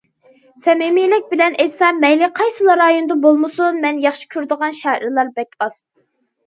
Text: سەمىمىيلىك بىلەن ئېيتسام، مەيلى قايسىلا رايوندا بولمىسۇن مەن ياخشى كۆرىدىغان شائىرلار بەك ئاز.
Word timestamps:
سەمىمىيلىك 0.61 1.27
بىلەن 1.33 1.57
ئېيتسام، 1.65 2.01
مەيلى 2.05 2.31
قايسىلا 2.41 2.79
رايوندا 2.83 3.19
بولمىسۇن 3.29 3.81
مەن 3.87 4.05
ياخشى 4.09 4.35
كۆرىدىغان 4.35 4.79
شائىرلار 4.85 5.33
بەك 5.41 5.57
ئاز. 5.65 5.81